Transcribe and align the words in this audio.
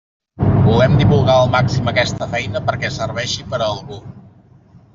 Volem 0.67 0.95
divulgar 1.01 1.35
al 1.41 1.51
màxim 1.57 1.91
aquesta 1.93 2.29
feina 2.33 2.63
perquè 2.71 2.93
serveixi 2.97 3.47
per 3.53 3.61
a 3.63 3.69
algú. 3.71 4.03